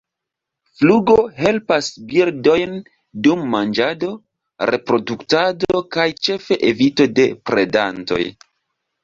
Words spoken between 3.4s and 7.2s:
manĝado, reproduktado kaj ĉefe evito